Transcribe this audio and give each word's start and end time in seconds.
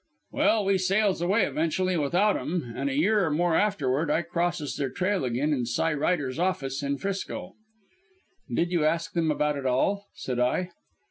"Well, 0.31 0.65
we 0.65 0.79
sails 0.79 1.21
away 1.21 1.45
eventually 1.45 1.95
without 1.95 2.35
'em; 2.35 2.73
an' 2.75 2.89
a 2.89 2.93
year 2.93 3.23
or 3.23 3.29
more 3.29 3.55
afterward 3.55 4.09
I 4.09 4.23
crosses 4.23 4.75
their 4.75 4.89
trail 4.89 5.23
again 5.23 5.53
in 5.53 5.67
Cy 5.67 5.93
Ryder's 5.93 6.39
office 6.39 6.81
in 6.81 6.97
'Frisco." 6.97 7.53
"Did 8.51 8.71
you 8.71 8.83
ask 8.83 9.13
them 9.13 9.29
about 9.29 9.57
it 9.57 9.67
all?" 9.67 10.07
said 10.15 10.39
I. 10.39 10.71